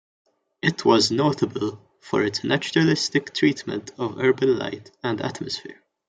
It 0.63 0.83
was 0.83 1.11
notable 1.11 1.79
for 1.99 2.23
its 2.23 2.43
naturalistic 2.43 3.35
treatment 3.35 3.91
of 3.99 4.17
urban 4.17 4.57
light 4.57 4.89
and 5.03 5.21
atmosphere. 5.21 5.83